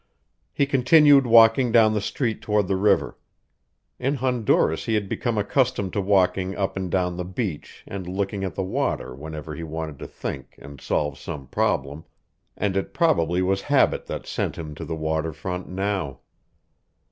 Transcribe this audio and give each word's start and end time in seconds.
He 0.51 0.65
continued 0.65 1.27
walking 1.27 1.71
down 1.71 1.93
the 1.93 2.01
street 2.01 2.41
toward 2.41 2.67
the 2.67 2.75
river. 2.75 3.19
In 3.99 4.15
Honduras 4.15 4.85
he 4.85 4.95
had 4.95 5.07
become 5.07 5.37
accustomed 5.37 5.93
to 5.93 6.01
walking 6.01 6.55
up 6.57 6.75
and 6.75 6.89
down 6.89 7.17
the 7.17 7.23
beach 7.23 7.83
and 7.87 8.07
looking 8.07 8.43
at 8.43 8.55
the 8.55 8.63
water 8.63 9.13
whenever 9.13 9.53
he 9.53 9.61
wanted 9.61 9.99
to 9.99 10.07
think 10.07 10.55
and 10.57 10.81
solve 10.81 11.19
some 11.19 11.45
problem, 11.45 12.05
and 12.57 12.75
it 12.75 12.95
probably 12.95 13.43
was 13.43 13.61
habit 13.61 14.07
that 14.07 14.25
sent 14.25 14.55
him 14.55 14.73
to 14.73 14.85
the 14.85 14.95
water 14.95 15.31
front 15.31 15.69
now. 15.69 16.21